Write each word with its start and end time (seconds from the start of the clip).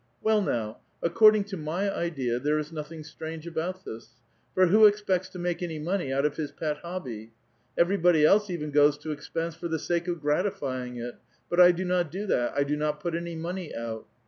Well, 0.19 0.41
now, 0.41 0.77
according 1.03 1.43
to 1.43 1.57
my 1.57 1.95
idea, 1.95 2.39
there 2.39 2.57
is 2.57 2.71
nothing 2.71 3.03
strange 3.03 3.45
about 3.45 3.85
this; 3.85 4.13
for 4.55 4.65
who 4.65 4.87
expects 4.87 5.29
to 5.29 5.37
make 5.37 5.61
any 5.61 5.77
money 5.77 6.11
out 6.11 6.25
of 6.25 6.37
his 6.37 6.51
pet 6.51 6.77
hobby? 6.77 7.33
Everybody 7.77 8.25
else 8.25 8.49
even 8.49 8.71
goes 8.71 8.97
to 8.97 9.11
expense 9.11 9.53
for 9.53 9.67
the 9.67 9.77
sake 9.77 10.07
of 10.07 10.19
gratifying 10.19 10.97
it, 10.97 11.17
but 11.51 11.59
I 11.59 11.71
do 11.71 11.87
"ot 11.93 12.09
do 12.09 12.25
that; 12.25 12.51
I 12.57 12.63
do 12.63 12.75
not 12.75 12.99
put 12.99 13.13
any 13.13 13.35
money 13.35 13.75
out. 13.75 14.07